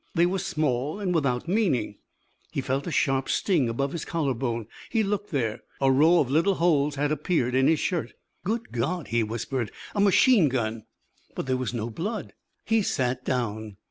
[0.15, 1.99] They were small and without meaning.
[2.51, 4.65] He felt a sharp sting above his collar bone.
[4.89, 5.61] He looked there.
[5.79, 8.13] A row of little holes had appeared in his shirt.
[8.43, 10.85] "Good God," he whispered, "a machine gun."
[11.35, 12.33] But there was no blood.
[12.65, 13.77] He sat down.